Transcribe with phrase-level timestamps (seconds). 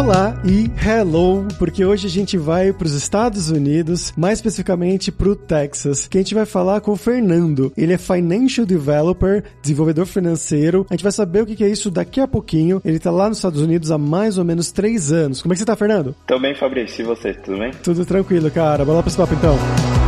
[0.00, 5.28] Olá e hello, porque hoje a gente vai para os Estados Unidos, mais especificamente para
[5.28, 7.70] o Texas, que a gente vai falar com o Fernando.
[7.76, 10.86] Ele é Financial Developer, desenvolvedor financeiro.
[10.88, 12.80] A gente vai saber o que é isso daqui a pouquinho.
[12.82, 15.42] Ele está lá nos Estados Unidos há mais ou menos três anos.
[15.42, 16.16] Como é que você está, Fernando?
[16.26, 17.02] Tô bem, Fabrício.
[17.02, 17.70] E você, tudo bem?
[17.82, 18.86] Tudo tranquilo, cara.
[18.86, 19.99] Bora lá para esse papo então.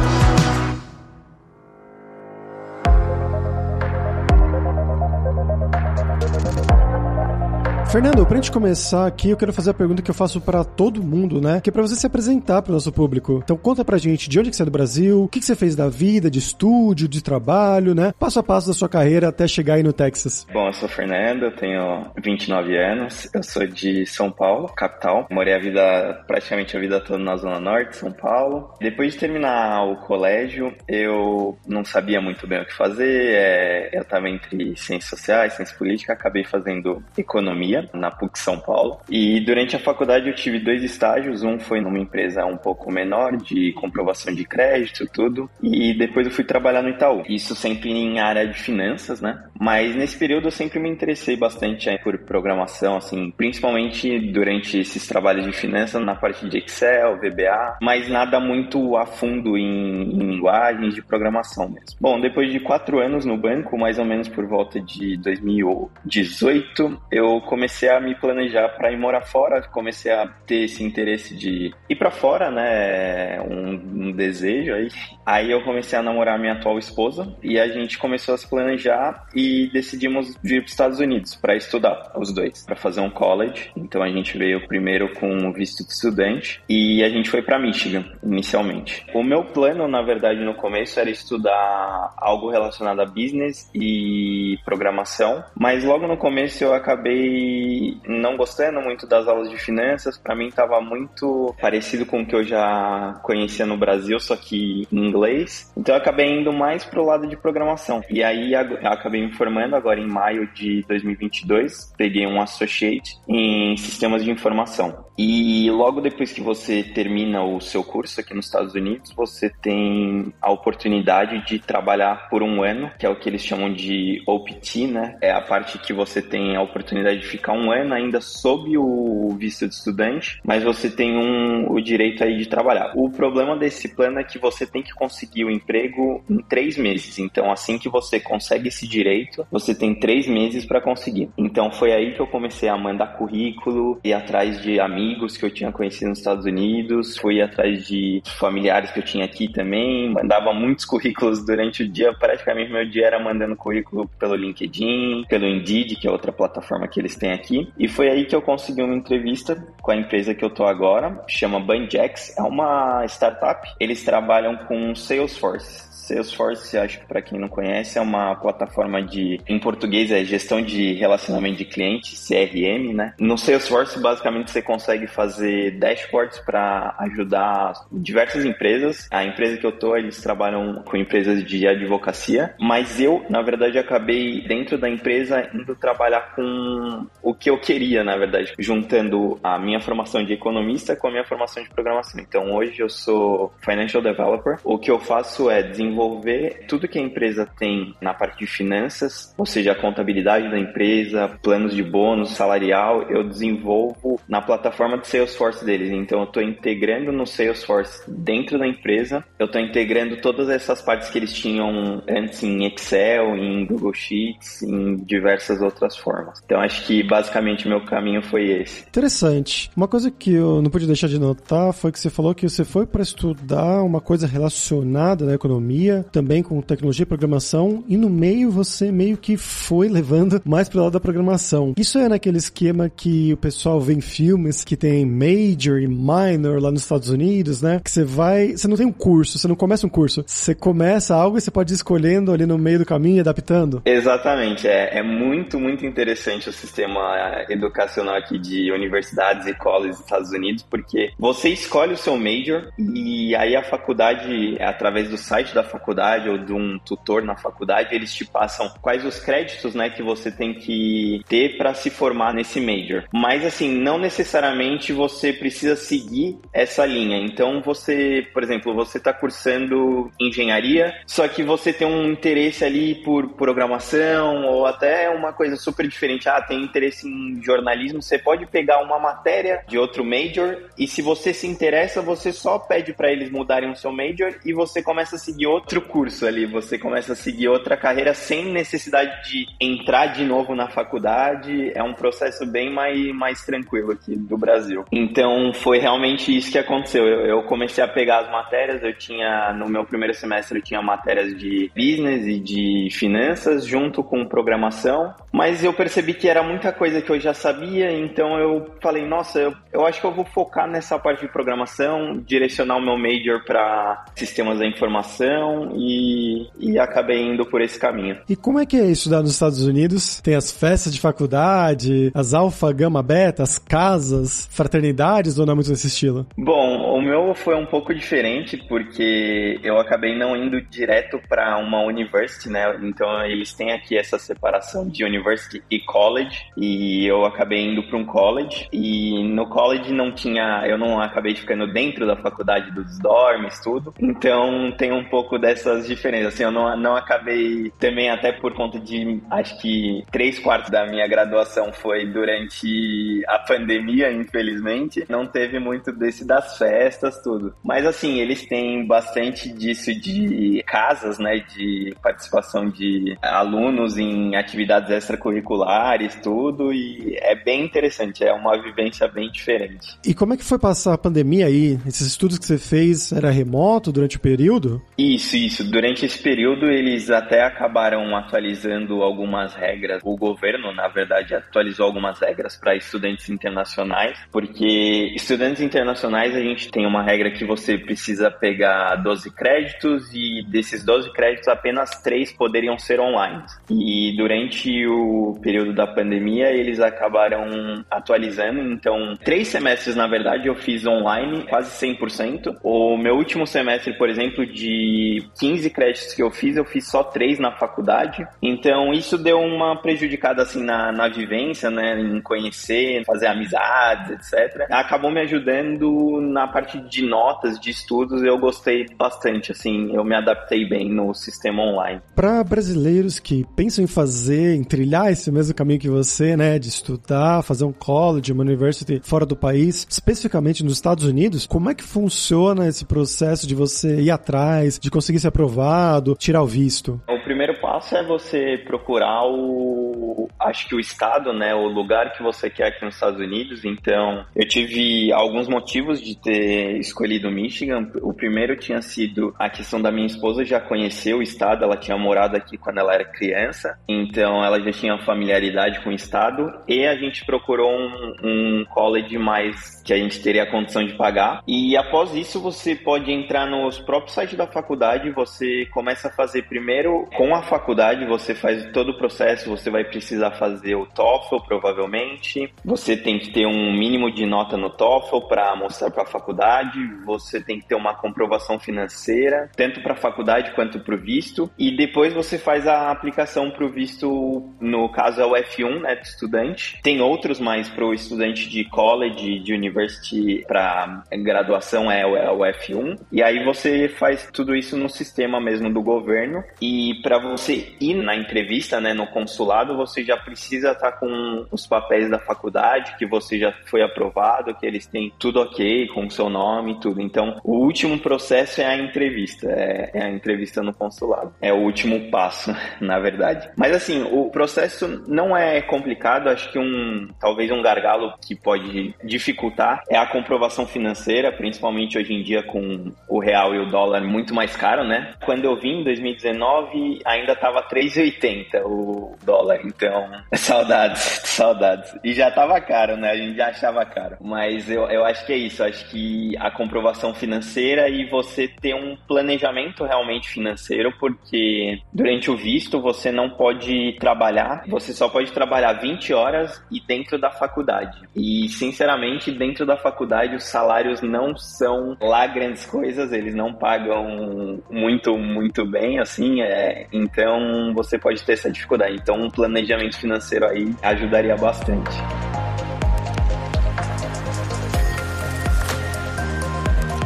[7.92, 11.02] Fernando, pra gente começar aqui, eu quero fazer a pergunta que eu faço para todo
[11.02, 11.60] mundo, né?
[11.60, 13.42] Que é pra você se apresentar pro nosso público.
[13.44, 15.54] Então conta pra gente de onde que você é do Brasil, o que, que você
[15.54, 18.14] fez da vida, de estúdio, de trabalho, né?
[18.18, 20.46] Passo a passo da sua carreira até chegar aí no Texas.
[20.50, 25.26] Bom, eu sou o Fernando, eu tenho 29 anos, eu sou de São Paulo, capital.
[25.30, 28.72] Morei a vida, praticamente a vida toda na Zona Norte, São Paulo.
[28.80, 34.02] Depois de terminar o colégio, eu não sabia muito bem o que fazer, é, eu
[34.02, 38.98] tava entre ciências sociais, ciência política, acabei fazendo economia na PUC São Paulo.
[39.08, 43.36] E durante a faculdade eu tive dois estágios, um foi numa empresa um pouco menor
[43.36, 47.22] de comprovação de crédito, tudo, e depois eu fui trabalhar no Itaú.
[47.28, 49.42] Isso sempre em área de finanças, né?
[49.58, 55.44] Mas nesse período eu sempre me interessei bastante por programação, assim, principalmente durante esses trabalhos
[55.44, 60.94] de finanças na parte de Excel, VBA, mas nada muito a fundo em, em linguagens
[60.94, 61.96] de programação mesmo.
[62.00, 67.40] Bom, depois de quatro anos no banco, mais ou menos por volta de 2018, eu
[67.42, 71.72] comecei comecei a me planejar para ir morar fora, comecei a ter esse interesse de
[71.88, 73.40] ir para fora, né?
[73.40, 74.88] Um, um, desejo aí.
[75.24, 79.26] Aí eu comecei a namorar minha atual esposa e a gente começou a se planejar
[79.34, 83.70] e decidimos vir para os Estados Unidos para estudar, os dois, para fazer um college.
[83.74, 88.04] Então a gente veio primeiro com visto de estudante e a gente foi para Michigan
[88.22, 89.06] inicialmente.
[89.14, 95.42] O meu plano, na verdade, no começo era estudar algo relacionado a business e programação,
[95.58, 97.61] mas logo no começo eu acabei
[98.06, 100.18] não gostando muito das aulas de finanças.
[100.18, 104.86] Para mim estava muito parecido com o que eu já conhecia no Brasil, só que
[104.92, 105.72] em inglês.
[105.76, 108.02] Então eu acabei indo mais pro lado de programação.
[108.08, 111.92] E aí acabei me formando agora em maio de 2022.
[111.96, 115.04] Peguei um associate em sistemas de informação.
[115.16, 120.32] E logo depois que você termina o seu curso aqui nos Estados Unidos, você tem
[120.40, 124.86] a oportunidade de trabalhar por um ano, que é o que eles chamam de OPT,
[124.86, 125.18] né?
[125.20, 129.34] É a parte que você tem a oportunidade de ficar um ano ainda sob o
[129.38, 132.92] visto de estudante, mas você tem um, o direito aí de trabalhar.
[132.96, 137.18] O problema desse plano é que você tem que conseguir o emprego em três meses.
[137.18, 141.30] Então, assim que você consegue esse direito, você tem três meses para conseguir.
[141.36, 145.44] Então, foi aí que eu comecei a mandar currículo e atrás de amigos amigos que
[145.44, 150.10] eu tinha conhecido nos Estados Unidos, fui atrás de familiares que eu tinha aqui também,
[150.10, 155.46] mandava muitos currículos durante o dia, praticamente meu dia era mandando currículo pelo LinkedIn, pelo
[155.46, 157.41] Indeed, que é outra plataforma que eles têm aqui,
[157.78, 161.22] e foi aí que eu consegui uma entrevista com a empresa que eu tô agora,
[161.26, 165.91] chama Banjax, é uma startup, eles trabalham com Salesforce.
[166.02, 170.60] Salesforce, acho que para quem não conhece, é uma plataforma de, em português, é gestão
[170.60, 173.14] de relacionamento de cliente, CRM, né?
[173.18, 179.08] No Salesforce, basicamente, você consegue fazer dashboards para ajudar diversas empresas.
[179.10, 183.78] A empresa que eu tô, eles trabalham com empresas de advocacia, mas eu, na verdade,
[183.78, 189.58] acabei dentro da empresa indo trabalhar com o que eu queria, na verdade, juntando a
[189.58, 192.20] minha formação de economista com a minha formação de programação.
[192.20, 194.58] Então, hoje eu sou financial developer.
[194.64, 198.46] O que eu faço é desenvolver desenvolver tudo que a empresa tem na parte de
[198.46, 204.98] finanças, ou seja, a contabilidade da empresa, planos de bônus, salarial, eu desenvolvo na plataforma
[204.98, 205.90] de Salesforce deles.
[205.90, 211.10] Então, eu estou integrando no Salesforce dentro da empresa, eu estou integrando todas essas partes
[211.10, 216.40] que eles tinham antes em Excel, em Google Sheets, em diversas outras formas.
[216.44, 218.84] Então, acho que basicamente meu caminho foi esse.
[218.88, 219.70] Interessante.
[219.76, 222.64] Uma coisa que eu não pude deixar de notar foi que você falou que você
[222.64, 228.08] foi para estudar uma coisa relacionada na economia também com tecnologia e programação, e no
[228.08, 231.74] meio você meio que foi levando mais pro lado da programação.
[231.76, 236.60] Isso é naquele esquema que o pessoal vê em filmes que tem major e minor
[236.60, 237.80] lá nos Estados Unidos, né?
[237.82, 241.14] Que você vai, você não tem um curso, você não começa um curso, você começa
[241.14, 243.82] algo e você pode ir escolhendo ali no meio do caminho e adaptando.
[243.84, 250.04] Exatamente, é, é muito, muito interessante o sistema educacional aqui de universidades e colleges dos
[250.04, 255.54] Estados Unidos, porque você escolhe o seu major e aí a faculdade, através do site
[255.54, 259.90] da faculdade ou de um tutor na faculdade, eles te passam quais os créditos, né,
[259.90, 263.04] que você tem que ter para se formar nesse major.
[263.12, 267.18] Mas assim, não necessariamente você precisa seguir essa linha.
[267.18, 272.96] Então você, por exemplo, você está cursando engenharia, só que você tem um interesse ali
[272.96, 276.28] por programação ou até uma coisa super diferente.
[276.28, 281.00] Ah, tem interesse em jornalismo, você pode pegar uma matéria de outro major e se
[281.00, 285.16] você se interessa, você só pede para eles mudarem o seu major e você começa
[285.16, 290.06] a seguir outro curso ali, você começa a seguir outra carreira sem necessidade de entrar
[290.06, 291.72] de novo na faculdade.
[291.74, 294.84] É um processo bem mais, mais tranquilo aqui do Brasil.
[294.90, 297.06] Então foi realmente isso que aconteceu.
[297.06, 300.82] Eu, eu comecei a pegar as matérias, eu tinha no meu primeiro semestre eu tinha
[300.82, 306.72] matérias de business e de finanças junto com programação, mas eu percebi que era muita
[306.72, 310.24] coisa que eu já sabia, então eu falei, nossa, eu, eu acho que eu vou
[310.24, 316.78] focar nessa parte de programação, direcionar o meu major para sistemas da informação e, e
[316.78, 318.18] acabei indo por esse caminho.
[318.28, 320.20] E como é que é estudar nos Estados Unidos?
[320.20, 325.54] Tem as festas de faculdade, as alfa, gama, beta, as casas, fraternidades ou não é
[325.56, 326.26] muito nesse estilo?
[326.36, 332.48] Bom, meu foi um pouco diferente porque eu acabei não indo direto para uma university,
[332.48, 332.78] né?
[332.82, 337.98] Então eles têm aqui essa separação de university e college e eu acabei indo para
[337.98, 342.98] um college e no college não tinha, eu não acabei ficando dentro da faculdade dos
[342.98, 343.92] dormes, tudo.
[344.00, 346.34] Então tem um pouco dessas diferenças.
[346.34, 350.86] Assim, eu não, não acabei também até por conta de acho que três quartos da
[350.86, 355.04] minha graduação foi durante a pandemia, infelizmente.
[355.08, 356.91] Não teve muito desse das festas,
[357.22, 357.54] tudo.
[357.64, 361.44] Mas assim, eles têm bastante disso de casas, né?
[361.54, 366.72] De participação de alunos em atividades extracurriculares, tudo.
[366.72, 369.98] E é bem interessante, é uma vivência bem diferente.
[370.06, 371.78] E como é que foi passar a pandemia aí?
[371.86, 374.82] Esses estudos que você fez era remoto durante o período?
[374.96, 375.64] Isso, isso.
[375.64, 380.00] Durante esse período eles até acabaram atualizando algumas regras.
[380.04, 386.70] O governo, na verdade, atualizou algumas regras para estudantes internacionais, porque estudantes internacionais a gente
[386.70, 392.32] tem uma regra que você precisa pegar 12 créditos e desses 12 créditos apenas 3
[392.32, 393.42] poderiam ser online.
[393.70, 400.54] E durante o período da pandemia eles acabaram atualizando, então três semestres na verdade eu
[400.54, 402.58] fiz online, quase 100%.
[402.62, 407.02] O meu último semestre, por exemplo, de 15 créditos que eu fiz, eu fiz só
[407.02, 408.26] 3 na faculdade.
[408.40, 414.66] Então isso deu uma prejudicada assim na, na vivência, né, em conhecer, fazer amizades, etc.
[414.70, 420.14] Acabou me ajudando na parte de notas, de estudos, eu gostei bastante, assim, eu me
[420.14, 422.00] adaptei bem no sistema online.
[422.14, 426.68] Para brasileiros que pensam em fazer, em trilhar esse mesmo caminho que você, né, de
[426.68, 431.74] estudar, fazer um college, uma university fora do país, especificamente nos Estados Unidos, como é
[431.74, 437.00] que funciona esse processo de você ir atrás, de conseguir ser aprovado, tirar o visto?
[437.08, 442.22] O primeiro passo é você procurar o, acho que o estado, né, o lugar que
[442.22, 443.64] você quer aqui nos Estados Unidos.
[443.64, 447.90] Então, eu tive alguns motivos de ter escolhido Michigan.
[448.02, 451.96] O primeiro tinha sido a questão da minha esposa já conhecer o estado, ela tinha
[451.96, 456.52] morado aqui quando ela era criança, então ela já tinha familiaridade com o estado.
[456.68, 460.94] E a gente procurou um, um college mais que a gente teria a condição de
[460.94, 461.42] pagar.
[461.46, 466.42] E após isso, você pode entrar nos próprios sites da faculdade, você começa a fazer
[466.42, 471.44] primeiro com a faculdade, você faz todo o processo, você vai precisar fazer o TOEFL
[471.46, 472.52] provavelmente.
[472.64, 476.78] Você tem que ter um mínimo de nota no TOEFL para mostrar para a faculdade,
[477.04, 481.50] você tem que ter uma comprovação financeira, tanto para a faculdade quanto para o visto,
[481.58, 485.94] e depois você faz a aplicação para o visto, no caso é o F1, né,
[485.96, 486.80] de estudante.
[486.82, 492.30] Tem outros, mas para o estudante de college, de university, para graduação é o, é
[492.30, 492.98] o F1.
[493.10, 496.44] E aí você faz tudo isso no sistema mesmo do governo.
[496.60, 501.46] E para você ir na entrevista, né, no consulado, você já precisa estar tá com
[501.50, 506.06] os papéis da faculdade, que você já foi aprovado, que eles têm tudo ok, com
[506.06, 507.00] o seu nome e tudo.
[507.00, 511.34] Então, o último processo é a entrevista, é, é a entrevista no consulado.
[511.40, 513.50] É o último passo, na verdade.
[513.56, 518.94] Mas assim, o processo não é complicado, acho que um talvez um gargalo que pode
[519.04, 524.02] dificultar é a comprovação financeira, principalmente hoje em dia com o real e o dólar
[524.02, 525.14] muito mais caro, né?
[525.24, 529.60] Quando eu vim em 2019, ainda estava 3,80 o dólar.
[529.64, 531.96] Então, Saudades, saudades.
[532.02, 533.10] E já tava caro, né?
[533.10, 534.16] A gente já achava caro.
[534.20, 535.62] Mas eu, eu acho que é isso.
[535.62, 542.36] Acho que a comprovação financeira e você ter um planejamento realmente financeiro, porque durante o
[542.36, 547.98] visto você não pode trabalhar, você só pode trabalhar 20 horas e dentro da faculdade.
[548.14, 554.60] E, sinceramente, dentro da faculdade os salários não são lá grandes coisas, eles não pagam
[554.70, 558.96] muito, muito bem, assim, é, então você pode ter essa dificuldade.
[558.96, 561.90] Então, um planejamento financeiro aí ajudaria bastante.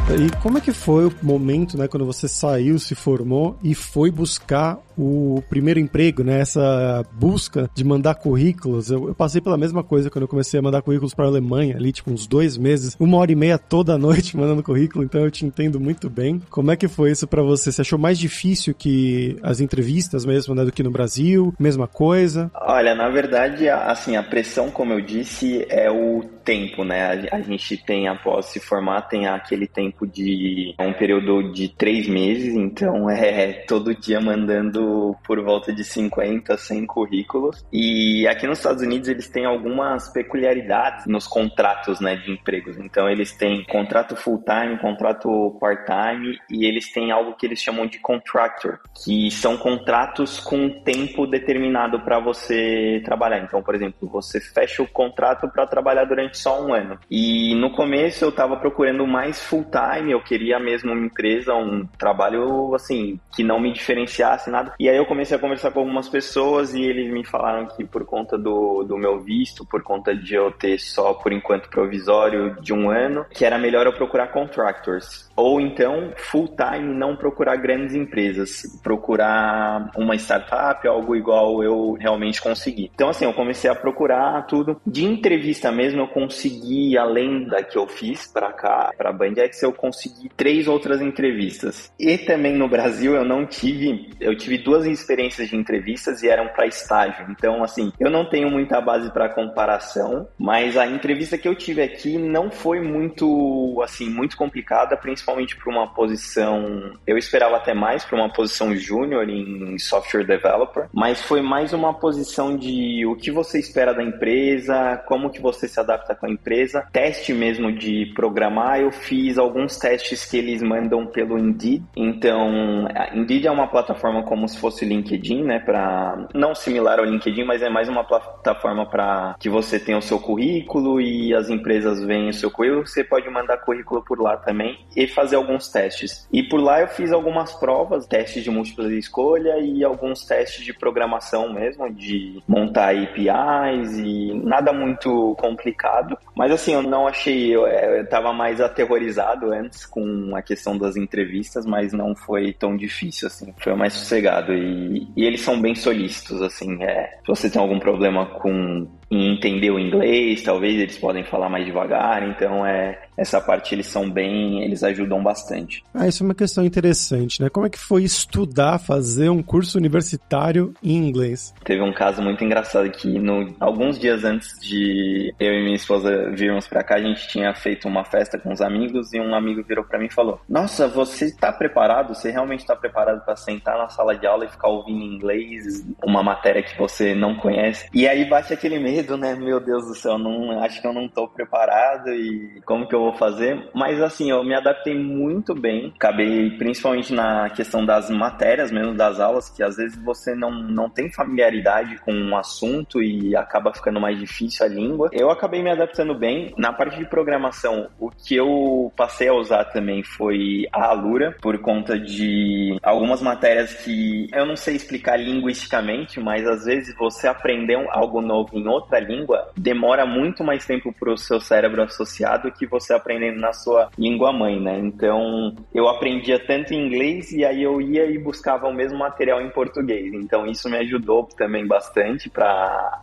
[0.09, 4.09] E como é que foi o momento, né, quando você saiu, se formou e foi
[4.09, 6.39] buscar o primeiro emprego, né?
[6.39, 8.89] Essa busca de mandar currículos.
[8.89, 11.75] Eu, eu passei pela mesma coisa quando eu comecei a mandar currículos para a Alemanha,
[11.75, 15.31] ali, tipo, uns dois meses, uma hora e meia toda noite mandando currículo, então eu
[15.31, 16.41] te entendo muito bem.
[16.49, 17.71] Como é que foi isso para você?
[17.71, 21.53] Você achou mais difícil que as entrevistas mesmo, né, do que no Brasil?
[21.59, 22.51] Mesma coisa?
[22.55, 27.27] Olha, na verdade, assim, a pressão, como eu disse, é o tempo, né?
[27.29, 32.55] A, gente tem, após se formar, tem aquele tempo de um período de três meses,
[32.55, 34.86] então é todo dia mandando
[35.25, 37.65] por volta de 50, 100 currículos.
[37.71, 42.77] E aqui nos Estados Unidos eles têm algumas peculiaridades nos contratos né, de empregos.
[42.77, 47.99] Então eles têm contrato full-time, contrato part-time e eles têm algo que eles chamam de
[47.99, 53.39] contractor, que são contratos com tempo determinado para você trabalhar.
[53.39, 56.99] Então, por exemplo, você fecha o contrato para trabalhar durante só um ano.
[57.09, 62.73] E no começo eu estava procurando mais full-time, eu queria mesmo uma empresa, um trabalho
[62.75, 64.73] assim, que não me diferenciasse nada.
[64.79, 68.05] E aí eu comecei a conversar com algumas pessoas e eles me falaram que por
[68.05, 72.73] conta do, do meu visto, por conta de eu ter só por enquanto provisório de
[72.73, 75.27] um ano, que era melhor eu procurar contractors.
[75.35, 82.41] Ou então, full time, não procurar grandes empresas, procurar uma startup, algo igual eu realmente
[82.41, 82.91] consegui.
[82.93, 84.81] Então, assim, eu comecei a procurar tudo.
[84.85, 89.71] De entrevista mesmo, eu consegui, além da que eu fiz para cá, para Bandex, eu
[89.71, 91.91] consegui três outras entrevistas.
[91.99, 96.49] E também no Brasil eu não tive, eu tive duas experiências de entrevistas e eram
[96.49, 97.25] para estágio.
[97.29, 101.81] Então, assim, eu não tenho muita base para comparação, mas a entrevista que eu tive
[101.81, 106.97] aqui não foi muito, assim, muito complicada, principalmente para uma posição.
[107.07, 111.93] Eu esperava até mais para uma posição júnior em software developer, mas foi mais uma
[111.93, 116.29] posição de o que você espera da empresa, como que você se adapta com a
[116.29, 118.81] empresa, teste mesmo de programar.
[118.81, 121.83] Eu fiz alguns testes que eles mandam pelo Indeed.
[121.95, 125.59] Então, Indeed é uma plataforma como se fosse o LinkedIn, né?
[125.59, 130.01] Para não similar ao LinkedIn, mas é mais uma plataforma para que você tenha o
[130.01, 132.85] seu currículo e as empresas veem o seu currículo.
[132.85, 136.27] Você pode mandar currículo por lá também e fazer alguns testes.
[136.31, 140.73] E por lá eu fiz algumas provas, testes de múltipla escolha e alguns testes de
[140.73, 146.17] programação mesmo, de montar APIs e nada muito complicado.
[146.35, 150.77] Mas assim, eu não achei, eu, é, eu tava mais aterrorizado antes com a questão
[150.77, 153.53] das entrevistas, mas não foi tão difícil assim.
[153.57, 157.79] Foi mais sossegado e, e eles são bem solícitos, assim, é, se você tem algum
[157.79, 163.41] problema com em entender o inglês, talvez eles podem falar mais devagar, então é essa
[163.41, 165.83] parte eles são bem, eles ajudam bastante.
[165.93, 167.49] Ah, isso é uma questão interessante, né?
[167.49, 171.53] Como é que foi estudar, fazer um curso universitário em inglês?
[171.63, 176.29] Teve um caso muito engraçado que no, alguns dias antes de eu e minha esposa
[176.31, 179.63] virmos para cá, a gente tinha feito uma festa com os amigos e um amigo
[179.63, 182.13] virou para mim e falou: "Nossa, você está preparado?
[182.13, 186.21] Você realmente está preparado para sentar na sala de aula e ficar ouvindo inglês uma
[186.21, 189.35] matéria que você não conhece?" E aí bate aquele medo, né?
[189.35, 192.99] Meu Deus do céu, não acho que eu não tô preparado e como que eu
[192.99, 195.93] vou fazer, mas assim, eu me adaptei muito bem.
[195.95, 200.89] Acabei principalmente na questão das matérias mesmo, das aulas, que às vezes você não, não
[200.89, 205.09] tem familiaridade com um assunto e acaba ficando mais difícil a língua.
[205.11, 206.53] Eu acabei me adaptando bem.
[206.57, 211.59] Na parte de programação, o que eu passei a usar também foi a Alura, por
[211.59, 217.77] conta de algumas matérias que eu não sei explicar linguisticamente, mas às vezes você aprender
[217.91, 222.65] algo novo em outra língua demora muito mais tempo para o seu cérebro associado que
[222.65, 224.79] você aprendendo na sua língua mãe, né?
[224.79, 229.41] Então, eu aprendia tanto em inglês e aí eu ia e buscava o mesmo material
[229.41, 230.13] em português.
[230.13, 232.47] Então, isso me ajudou também bastante para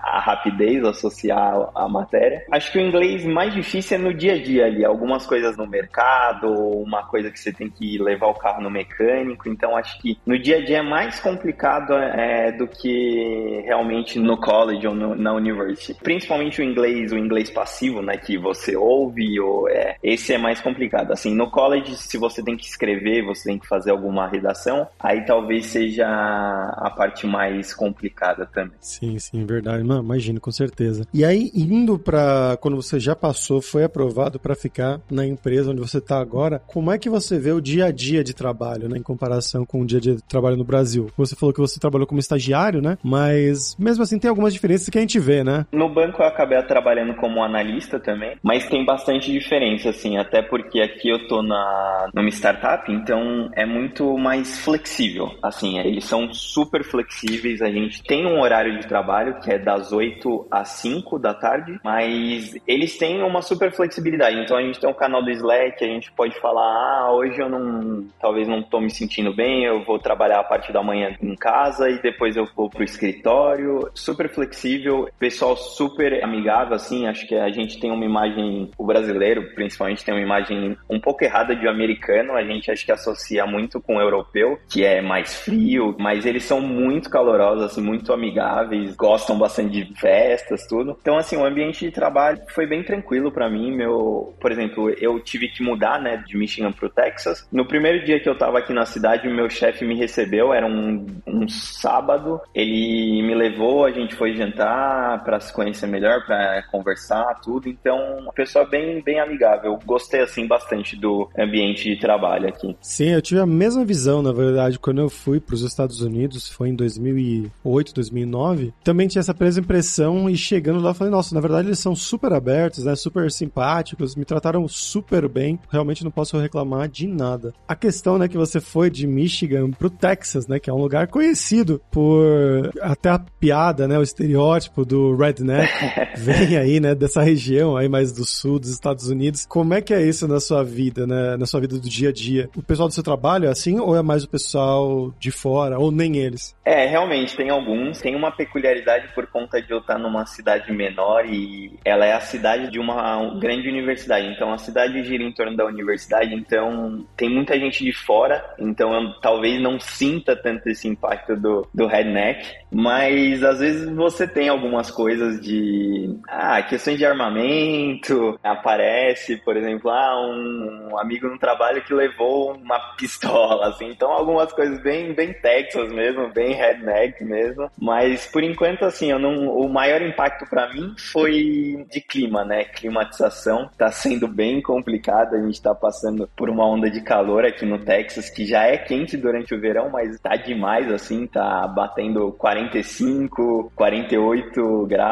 [0.01, 2.45] a rapidez associar a matéria.
[2.51, 5.67] Acho que o inglês mais difícil é no dia a dia ali, algumas coisas no
[5.67, 9.49] mercado, uma coisa que você tem que levar o carro no mecânico.
[9.49, 14.37] Então, acho que no dia a dia é mais complicado é, do que realmente no
[14.39, 15.95] college ou no, na universidade noite.
[16.03, 20.61] Principalmente o inglês, o inglês passivo, né, que você ouve, ou é, esse é mais
[20.61, 21.13] complicado.
[21.13, 25.25] Assim, no college, se você tem que escrever, você tem que fazer alguma redação, aí
[25.25, 28.75] talvez seja a parte mais complicada também.
[28.81, 29.83] Sim, sim, verdade.
[29.83, 31.07] Não, imagino, com certeza.
[31.13, 35.81] E aí, indo para quando você já passou, foi aprovado para ficar na empresa onde
[35.81, 38.99] você está agora, como é que você vê o dia a dia de trabalho, né,
[38.99, 41.11] em comparação com o dia a dia de trabalho no Brasil?
[41.17, 42.99] Você falou que você trabalhou como estagiário, né?
[43.03, 47.15] Mas mesmo assim tem algumas diferenças que a gente vê, No banco eu acabei trabalhando
[47.15, 52.29] como analista também, mas tem bastante diferença, assim, até porque aqui eu tô na numa
[52.29, 55.31] startup, então é muito mais flexível.
[55.43, 59.93] Assim, eles são super flexíveis, a gente tem um horário de trabalho que é das
[59.93, 64.39] 8 às 5 da tarde, mas eles têm uma super flexibilidade.
[64.39, 67.49] Então a gente tem um canal do Slack, a gente pode falar, ah, hoje eu
[67.49, 71.35] não, talvez não tô me sentindo bem, eu vou trabalhar a partir da manhã em
[71.35, 73.91] casa e depois eu vou pro escritório.
[73.95, 79.55] Super flexível, pessoal super amigável, assim, acho que a gente tem uma imagem, o brasileiro
[79.55, 83.81] principalmente tem uma imagem um pouco errada de americano, a gente acho que associa muito
[83.81, 88.95] com o europeu, que é mais frio, mas eles são muito calorosos, assim, muito amigáveis,
[88.97, 90.97] gostam bastante de festas, tudo.
[91.01, 95.21] Então, assim, o ambiente de trabalho foi bem tranquilo para mim, meu, por exemplo, eu
[95.21, 97.49] tive que mudar, né, de Michigan pro Texas.
[97.53, 101.07] No primeiro dia que eu tava aqui na cidade, meu chefe me recebeu, era um,
[101.27, 107.41] um sábado, ele me levou, a gente foi jantar para se conhecer melhor, para conversar,
[107.43, 107.69] tudo.
[107.69, 109.79] Então, uma pessoa bem, bem amigável.
[109.85, 112.77] Gostei, assim, bastante do ambiente de trabalho aqui.
[112.81, 116.49] Sim, eu tive a mesma visão, na verdade, quando eu fui para os Estados Unidos,
[116.49, 118.73] foi em 2008, 2009.
[118.85, 122.33] Também tinha essa mesma impressão e chegando lá, falei, nossa, na verdade eles são super
[122.33, 125.59] abertos, né, super simpáticos, me trataram super bem.
[125.69, 127.53] Realmente não posso reclamar de nada.
[127.67, 131.09] A questão, né, que você foi de Michigan pro Texas, né, que é um lugar
[131.09, 135.73] conhecido por até a piada, né, o estereótipo do redneck
[136.17, 139.47] vem aí, né, dessa região aí mais do sul dos Estados Unidos.
[139.47, 142.13] Como é que é isso na sua vida, né, na sua vida do dia a
[142.13, 142.49] dia?
[142.57, 145.91] O pessoal do seu trabalho é assim ou é mais o pessoal de fora ou
[145.91, 146.55] nem eles?
[146.65, 148.01] É, realmente tem alguns.
[148.01, 152.21] Tem uma peculiaridade por conta de eu estar numa cidade menor e ela é a
[152.21, 154.27] cidade de uma grande universidade.
[154.29, 158.93] Então a cidade gira em torno da universidade, então tem muita gente de fora, então
[158.95, 164.49] eu talvez não sinta tanto esse impacto do, do redneck, mas às vezes você tem
[164.49, 171.83] algumas coisas de ah, questões de armamento, aparece, por exemplo, ah, um amigo no trabalho
[171.83, 177.71] que levou uma pistola, assim, então algumas coisas bem, bem Texas mesmo, bem redneck mesmo,
[177.79, 182.65] mas por enquanto, assim, eu não, o maior impacto para mim foi de clima, né,
[182.65, 187.65] climatização, tá sendo bem complicado, a gente tá passando por uma onda de calor aqui
[187.65, 192.33] no Texas, que já é quente durante o verão, mas tá demais, assim, tá batendo
[192.33, 195.04] 45, 48 graus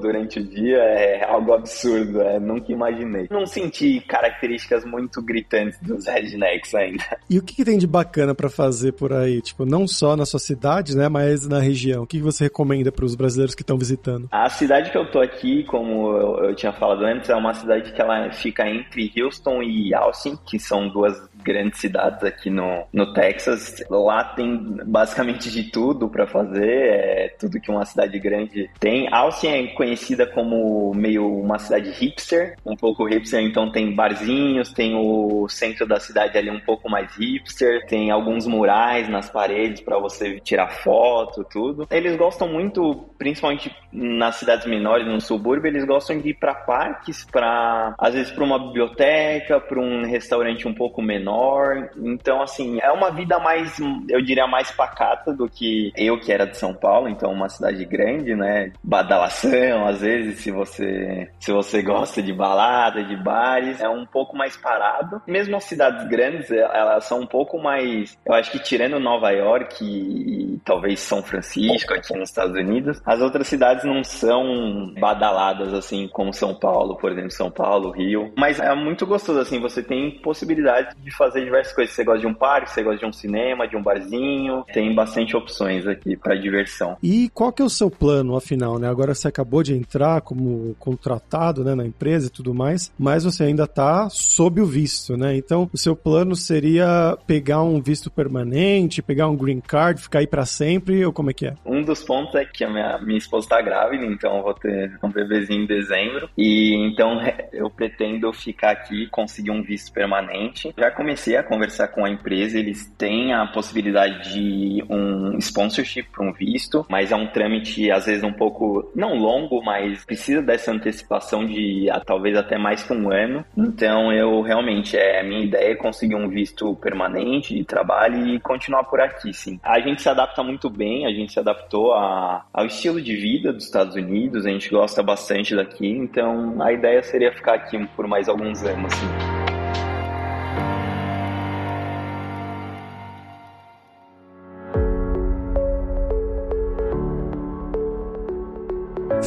[0.00, 3.26] durante o dia, é algo absurdo, é, nunca imaginei.
[3.30, 7.04] Não senti características muito gritantes dos rednecks ainda.
[7.28, 9.40] E o que, que tem de bacana para fazer por aí?
[9.40, 12.02] Tipo, não só na sua cidade, né, mas na região.
[12.02, 14.28] O que, que você recomenda para os brasileiros que estão visitando?
[14.30, 17.92] A cidade que eu tô aqui, como eu, eu tinha falado antes, é uma cidade
[17.92, 23.12] que ela fica entre Houston e Austin, que são duas grandes cidades aqui no, no
[23.12, 23.84] Texas.
[23.90, 29.08] Lá tem basicamente de tudo para fazer, é tudo que uma cidade grande tem.
[29.12, 34.94] Austin é conhecida como meio uma cidade hipster, um pouco hipster, então tem barzinhos, tem
[34.96, 39.98] o centro da cidade ali um pouco mais hipster, tem alguns murais nas paredes para
[39.98, 41.86] você tirar foto, tudo.
[41.90, 47.24] Eles gostam muito, principalmente nas cidades menores, no subúrbio, eles gostam de ir para parques,
[47.30, 51.90] para às vezes para uma biblioteca, para um restaurante um pouco menor menor.
[51.96, 56.46] Então, assim, é uma vida mais, eu diria, mais pacata do que eu que era
[56.46, 58.72] de São Paulo, então uma cidade grande, né?
[58.82, 64.36] Badalação, às vezes, se você, se você gosta de balada, de bares, é um pouco
[64.36, 65.20] mais parado.
[65.26, 69.84] Mesmo as cidades grandes, elas são um pouco mais, eu acho que tirando Nova York
[69.84, 75.72] e, e talvez São Francisco aqui nos Estados Unidos, as outras cidades não são badaladas
[75.72, 79.82] assim como São Paulo, por exemplo, São Paulo, Rio, mas é muito gostoso assim, você
[79.82, 81.94] tem possibilidade de fazer fazer diversas coisas.
[81.94, 84.64] Você gosta de um parque, você gosta de um cinema, de um barzinho.
[84.72, 86.96] Tem bastante opções aqui para diversão.
[87.02, 88.88] E qual que é o seu plano, afinal, né?
[88.88, 93.44] Agora você acabou de entrar como contratado né, na empresa e tudo mais, mas você
[93.44, 95.36] ainda está sob o visto, né?
[95.36, 100.26] Então, o seu plano seria pegar um visto permanente, pegar um green card, ficar aí
[100.26, 101.54] para sempre, ou como é que é?
[101.64, 104.98] Um dos pontos é que a minha, minha esposa está grávida, então eu vou ter
[105.02, 106.28] um bebezinho em dezembro.
[106.36, 107.20] E então
[107.52, 110.72] eu pretendo ficar aqui, conseguir um visto permanente.
[110.76, 116.08] Já comecei comecei a conversar com a empresa, eles têm a possibilidade de um sponsorship
[116.10, 120.42] para um visto, mas é um trâmite às vezes um pouco, não longo, mas precisa
[120.42, 123.44] dessa antecipação de a, talvez até mais que um ano.
[123.56, 128.40] Então eu realmente, é, a minha ideia é conseguir um visto permanente de trabalho e
[128.40, 129.60] continuar por aqui, sim.
[129.62, 133.52] A gente se adapta muito bem, a gente se adaptou a, ao estilo de vida
[133.52, 138.08] dos Estados Unidos, a gente gosta bastante daqui, então a ideia seria ficar aqui por
[138.08, 139.33] mais alguns anos, sim.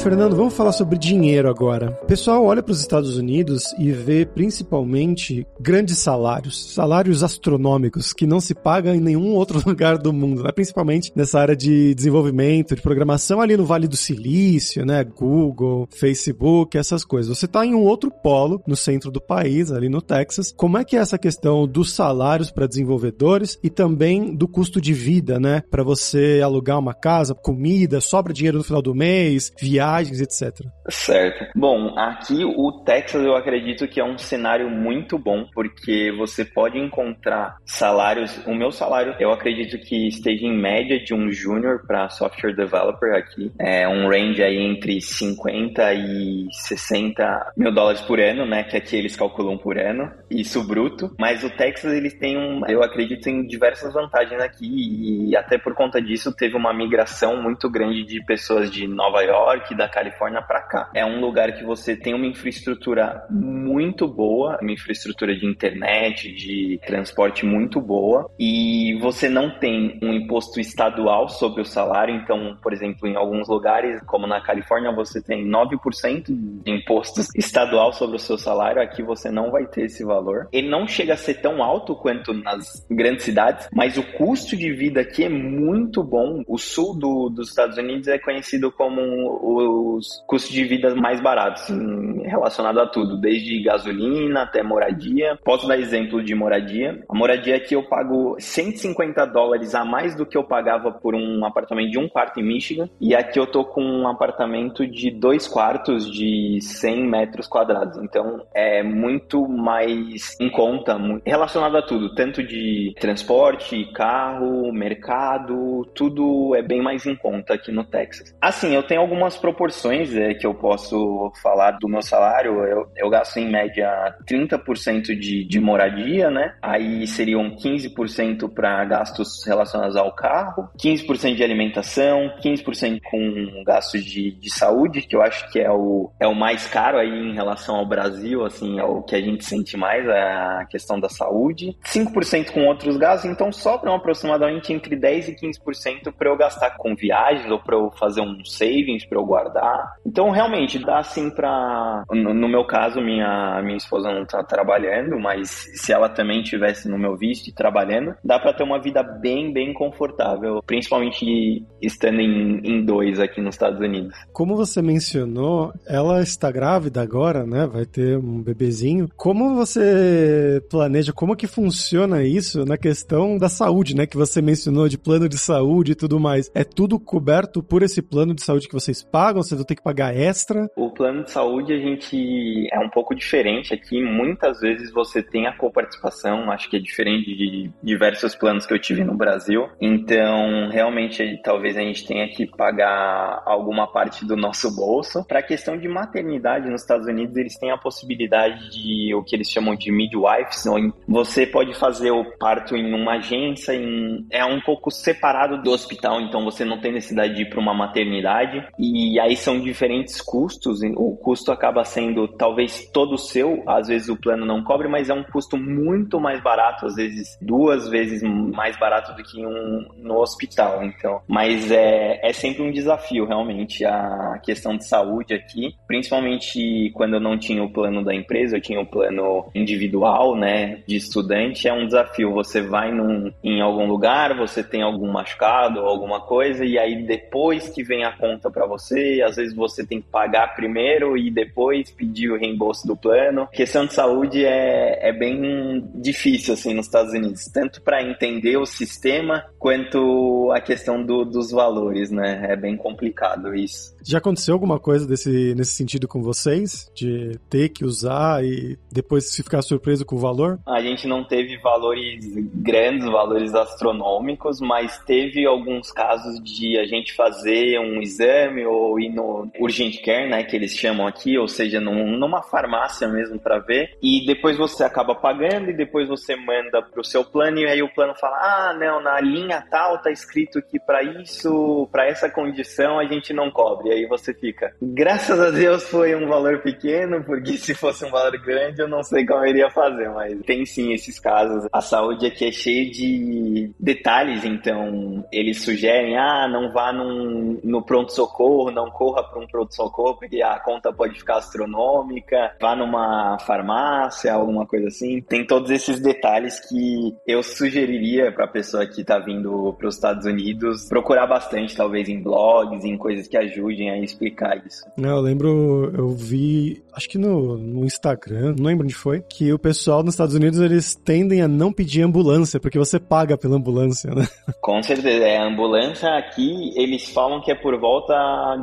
[0.08, 2.00] Fernando, vamos falar sobre dinheiro agora.
[2.02, 8.26] O pessoal olha para os Estados Unidos e vê principalmente grandes salários, salários astronômicos que
[8.26, 10.52] não se pagam em nenhum outro lugar do mundo, né?
[10.54, 15.04] principalmente nessa área de desenvolvimento, de programação ali no Vale do Silício, né?
[15.04, 17.38] Google, Facebook, essas coisas.
[17.38, 20.54] Você está em um outro polo no centro do país, ali no Texas.
[20.56, 24.94] Como é que é essa questão dos salários para desenvolvedores e também do custo de
[24.94, 25.64] vida, né?
[25.70, 30.66] Para você alugar uma casa, comida, sobra dinheiro no final do mês, viagem etc.
[30.90, 31.46] Certo.
[31.56, 36.78] Bom, aqui o Texas eu acredito que é um cenário muito bom, porque você pode
[36.78, 38.38] encontrar salários.
[38.46, 43.14] O meu salário eu acredito que esteja em média de um júnior para software developer
[43.16, 43.52] aqui.
[43.60, 48.64] É um range aí entre 50 e 60 mil dólares por ano, né?
[48.64, 51.14] Que aqui eles calculam por ano, isso bruto.
[51.20, 55.74] Mas o Texas eles têm um, eu acredito em diversas vantagens aqui e até por
[55.74, 60.62] conta disso teve uma migração muito grande de pessoas de Nova York, da Califórnia para
[60.62, 60.90] cá.
[60.94, 66.80] É um lugar que você tem uma infraestrutura muito boa, uma infraestrutura de internet, de
[66.86, 72.16] transporte muito boa, e você não tem um imposto estadual sobre o salário.
[72.16, 77.94] Então, por exemplo, em alguns lugares, como na Califórnia, você tem 9% de imposto estadual
[77.94, 78.82] sobre o seu salário.
[78.82, 80.48] Aqui você não vai ter esse valor.
[80.52, 84.72] Ele não chega a ser tão alto quanto nas grandes cidades, mas o custo de
[84.72, 86.44] vida aqui é muito bom.
[86.48, 91.22] O sul do, dos Estados Unidos é conhecido como o os custos de vida mais
[91.22, 95.38] baratos, assim, relacionado a tudo, desde gasolina até moradia.
[95.44, 97.04] Posso dar exemplo de moradia.
[97.10, 101.46] A moradia aqui eu pago 150 dólares a mais do que eu pagava por um
[101.46, 102.90] apartamento de um quarto em Michigan.
[103.00, 107.98] E aqui eu tô com um apartamento de dois quartos de 100 metros quadrados.
[108.02, 116.56] Então é muito mais em conta, relacionado a tudo, tanto de transporte, carro, mercado, tudo
[116.56, 118.36] é bem mais em conta aqui no Texas.
[118.42, 122.86] Assim, eu tenho algumas propostas proporções é, que eu posso falar do meu salário, eu,
[122.96, 126.54] eu gasto em média 30% de, de moradia, né?
[126.62, 134.32] Aí seriam 15% para gastos relacionados ao carro, 15% de alimentação, 15% com gastos de,
[134.32, 137.78] de saúde, que eu acho que é o, é o mais caro aí em relação
[137.78, 141.76] ao Brasil, assim, é o que a gente sente mais, é a questão da saúde.
[141.84, 146.96] 5% com outros gastos, então sobram aproximadamente entre 10% e 15% para eu gastar com
[146.96, 149.96] viagens ou para eu fazer um savings, para eu guardar guardar.
[150.06, 152.04] Então, realmente, dá assim pra.
[152.12, 156.90] No, no meu caso, minha, minha esposa não tá trabalhando, mas se ela também tivesse
[156.90, 162.20] no meu visto e trabalhando, dá para ter uma vida bem, bem confortável, principalmente estando
[162.20, 164.14] em, em dois aqui nos Estados Unidos.
[164.32, 167.68] Como você mencionou, ela está grávida agora, né?
[167.68, 169.10] Vai ter um bebezinho.
[169.16, 174.06] Como você planeja, como que funciona isso na questão da saúde, né?
[174.06, 176.50] Que você mencionou de plano de saúde e tudo mais.
[176.54, 179.37] É tudo coberto por esse plano de saúde que vocês pagam?
[179.38, 180.70] Pagam, vocês vão ter que pagar extra?
[180.76, 184.02] O plano de saúde a gente é um pouco diferente aqui.
[184.02, 188.80] Muitas vezes você tem a coparticipação, acho que é diferente de diversos planos que eu
[188.80, 189.68] tive no Brasil.
[189.80, 195.26] Então, realmente, talvez a gente tenha que pagar alguma parte do nosso bolso.
[195.28, 199.36] Para a questão de maternidade nos Estados Unidos, eles têm a possibilidade de o que
[199.36, 200.64] eles chamam de midwives.
[201.08, 204.26] Você pode fazer o parto em uma agência, em...
[204.32, 207.74] é um pouco separado do hospital, então você não tem necessidade de ir para uma
[207.74, 208.66] maternidade.
[208.78, 210.82] E aí são diferentes custos.
[210.96, 215.14] O custo acaba sendo talvez todo seu, às vezes o plano não cobre, mas é
[215.14, 220.20] um custo muito mais barato, às vezes duas vezes mais barato do que um no
[220.20, 220.84] hospital.
[220.84, 227.16] Então, mas é, é sempre um desafio realmente a questão de saúde aqui, principalmente quando
[227.16, 231.68] eu não tinha o plano da empresa, eu tinha o plano individual, né, de estudante,
[231.68, 232.34] é um desafio.
[232.34, 237.70] Você vai num, em algum lugar, você tem algum machucado alguma coisa e aí depois
[237.70, 241.92] que vem a conta para você às vezes você tem que pagar primeiro e depois
[241.92, 243.44] pedir o reembolso do plano.
[243.44, 248.58] A questão de saúde é, é bem difícil, assim, nos Estados Unidos, tanto para entender
[248.58, 252.48] o sistema quanto a questão do, dos valores, né?
[252.50, 253.97] É bem complicado isso.
[254.08, 256.90] Já aconteceu alguma coisa desse, nesse sentido com vocês?
[256.96, 260.60] De ter que usar e depois se ficar surpreso com o valor?
[260.66, 267.14] A gente não teve valores grandes, valores astronômicos, mas teve alguns casos de a gente
[267.14, 271.82] fazer um exame ou ir no urgent care, né, que eles chamam aqui, ou seja,
[271.82, 276.82] num, numa farmácia mesmo para ver, e depois você acaba pagando e depois você manda
[276.82, 280.62] pro seu plano e aí o plano fala: "Ah, não, na linha tal tá escrito
[280.62, 283.97] que para isso, para essa condição a gente não cobre".
[283.98, 288.38] Aí você fica: "Graças a Deus foi um valor pequeno, porque se fosse um valor
[288.40, 291.68] grande eu não sei como eu iria fazer", mas tem sim esses casos.
[291.72, 297.82] A saúde aqui é cheia de detalhes, então eles sugerem: "Ah, não vá num, no
[297.82, 302.76] pronto socorro, não corra para um pronto socorro porque a conta pode ficar astronômica, vá
[302.76, 305.22] numa farmácia, alguma coisa assim".
[305.22, 309.96] Tem todos esses detalhes que eu sugeriria para a pessoa que está vindo para os
[309.96, 314.84] Estados Unidos procurar bastante, talvez em blogs, em coisas que ajudem a explicar isso.
[314.98, 319.60] Eu lembro, eu vi, acho que no, no Instagram, não lembro onde foi, que o
[319.60, 324.14] pessoal nos Estados Unidos eles tendem a não pedir ambulância, porque você paga pela ambulância,
[324.14, 324.28] né?
[324.62, 328.14] Com certeza, é, a ambulância aqui, eles falam que é por volta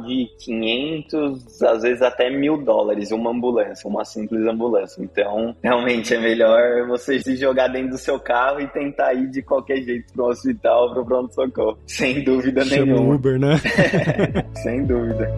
[0.06, 5.02] de 500, às vezes até mil dólares uma ambulância, uma simples ambulância.
[5.02, 9.42] Então, realmente é melhor você se jogar dentro do seu carro e tentar ir de
[9.42, 11.78] qualquer jeito pro hospital, pro pronto-socorro.
[11.86, 13.14] Sem dúvida Chama nenhuma.
[13.14, 13.56] Uber, né?
[14.62, 15.03] Sem dúvida.
[15.04, 15.28] dúvida.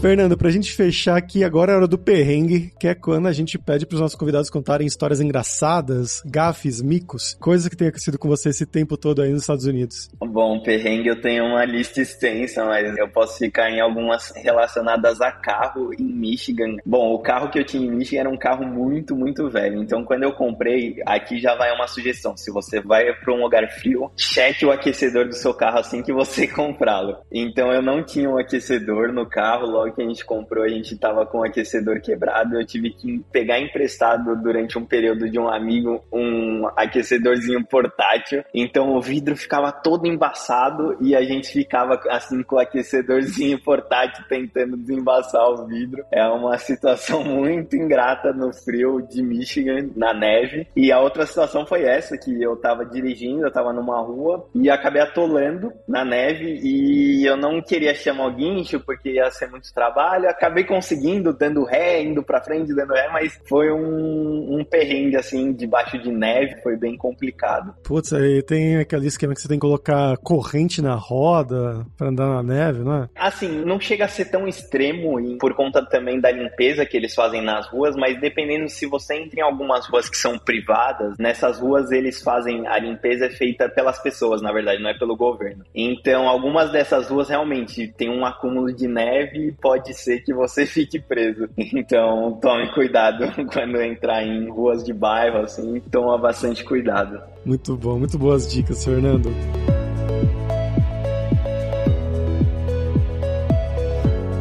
[0.00, 3.58] Fernando, pra gente fechar aqui, agora é hora do perrengue, que é quando a gente
[3.58, 8.48] pede pros nossos convidados contarem histórias engraçadas, gafes, micos, coisas que tenham acontecido com você
[8.48, 10.10] esse tempo todo aí nos Estados Unidos.
[10.18, 15.30] Bom, perrengue eu tenho uma lista extensa, mas eu posso ficar em algumas relacionadas a
[15.30, 16.76] carro em Michigan.
[16.84, 19.82] Bom, o carro que eu tinha em Michigan era um carro muito, muito velho.
[19.82, 22.36] Então, quando eu comprei, aqui já vai uma sugestão.
[22.36, 26.12] Se você vai para um lugar frio, cheque o aquecedor do seu carro assim que
[26.12, 27.18] você comprá-lo.
[27.30, 29.66] Então, eu não tinha um aquecedor no carro.
[29.66, 32.56] Logo que a gente comprou, a gente tava com o aquecedor quebrado.
[32.56, 38.44] Eu tive que pegar emprestado durante um período de um amigo um aquecedorzinho portátil.
[38.54, 44.24] Então, o vidro ficava todo embaçado e a gente ficava assim com o aquecedorzinho portátil
[44.28, 46.04] tentando desembaçar o vidro.
[46.10, 50.66] É uma situação muito ingrata no frio de Michigan, na neve.
[50.76, 54.70] E a outra situação foi essa, que eu tava dirigindo, eu tava numa rua e
[54.70, 59.71] acabei atolando na neve e eu não queria chamar o guincho porque ia ser muito
[59.74, 60.28] trabalho.
[60.28, 65.52] Acabei conseguindo, dando ré, indo pra frente, dando ré, mas foi um, um perrengue assim,
[65.52, 67.74] debaixo de neve, foi bem complicado.
[67.82, 72.26] Putz, aí tem aquele esquema que você tem que colocar corrente na roda pra andar
[72.26, 73.08] na neve, não é?
[73.14, 77.14] Assim, não chega a ser tão extremo e por conta também da limpeza que eles
[77.14, 81.58] fazem nas ruas, mas dependendo se você entra em algumas ruas que são privadas, nessas
[81.58, 85.64] ruas eles fazem a limpeza é feita pelas pessoas, na verdade, não é pelo governo.
[85.74, 91.00] Então, algumas dessas ruas realmente tem um acúmulo de neve pode ser que você fique
[91.00, 91.48] preso.
[91.74, 97.20] Então, tome cuidado quando entrar em ruas de bairro assim, toma bastante cuidado.
[97.44, 99.32] Muito bom, muito boas dicas, Fernando.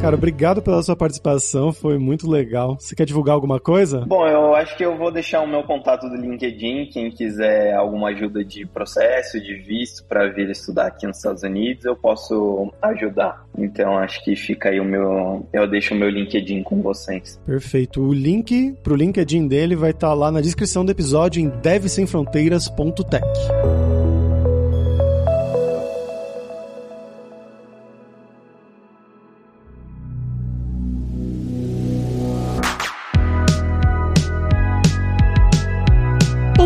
[0.02, 2.76] Cara, obrigado pela sua participação, foi muito legal.
[2.80, 4.04] Você quer divulgar alguma coisa?
[4.08, 8.10] Bom, eu acho que eu vou deixar o meu contato do LinkedIn, quem quiser alguma
[8.10, 13.46] ajuda de processo, de visto para vir estudar aqui nos Estados Unidos, eu posso ajudar.
[13.56, 17.40] Então acho que fica aí o meu, eu deixo o meu LinkedIn com vocês.
[17.46, 18.02] Perfeito.
[18.02, 24.01] O link pro LinkedIn dele vai estar lá na descrição do episódio em devsemfronteiras.tech.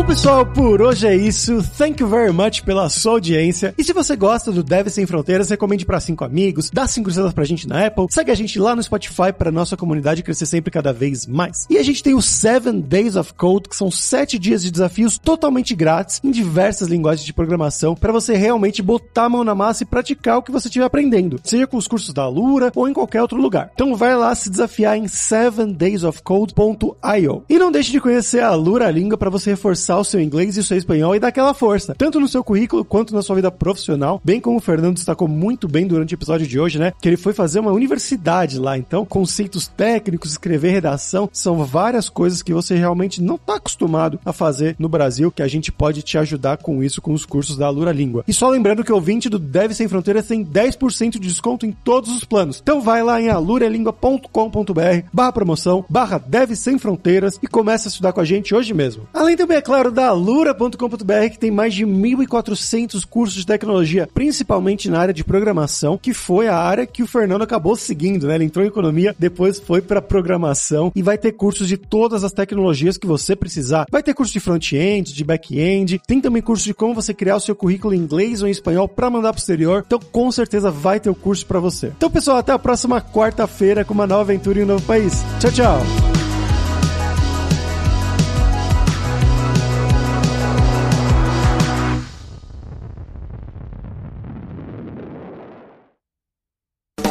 [0.06, 1.60] pessoal, por hoje é isso.
[1.76, 3.74] Thank you very much pela sua audiência.
[3.76, 7.34] E se você gosta do Deve Sem Fronteiras, recomende para cinco amigos, dá cinco estrelas
[7.34, 10.70] pra gente na Apple, segue a gente lá no Spotify para nossa comunidade crescer sempre
[10.70, 11.66] cada vez mais.
[11.68, 15.18] E a gente tem o Seven Days of Code, que são sete dias de desafios
[15.18, 19.82] totalmente grátis em diversas linguagens de programação para você realmente botar a mão na massa
[19.82, 22.92] e praticar o que você estiver aprendendo, seja com os cursos da Lura ou em
[22.92, 23.72] qualquer outro lugar.
[23.74, 27.42] Então vai lá se desafiar em sevendaysofcode.io.
[27.48, 30.60] E não deixe de conhecer a Lura Língua para você reforçar o seu inglês e
[30.60, 33.50] o seu espanhol e dar aquela força, tanto no seu currículo quanto na sua vida
[33.50, 36.92] profissional, bem como o Fernando destacou muito bem durante o episódio de hoje, né?
[37.00, 38.76] Que ele foi fazer uma universidade lá.
[38.76, 44.32] Então, conceitos técnicos, escrever redação, são várias coisas que você realmente não está acostumado a
[44.32, 47.68] fazer no Brasil, que a gente pode te ajudar com isso com os cursos da
[47.68, 48.24] Lura Língua.
[48.26, 51.72] E só lembrando que o ouvinte do Deve Sem Fronteiras tem 10% de desconto em
[51.72, 52.60] todos os planos.
[52.62, 58.12] Então vai lá em aluralingua.com.br barra promoção, barra Deve Sem Fronteiras e começa a estudar
[58.12, 59.06] com a gente hoje mesmo.
[59.12, 64.90] Além também, é claro, da alura.com.br que tem mais de 1.400 cursos de tecnologia, principalmente
[64.90, 68.34] na área de programação, que foi a área que o Fernando acabou seguindo, né?
[68.34, 72.32] Ele entrou em economia, depois foi para programação e vai ter cursos de todas as
[72.32, 73.86] tecnologias que você precisar.
[73.90, 77.40] Vai ter curso de front-end, de back-end, tem também curso de como você criar o
[77.40, 79.84] seu currículo em inglês ou em espanhol para mandar pro exterior.
[79.86, 81.92] Então, com certeza vai ter o curso para você.
[81.96, 85.22] Então, pessoal, até a próxima quarta-feira com uma nova aventura em um novo país.
[85.40, 86.15] Tchau, tchau.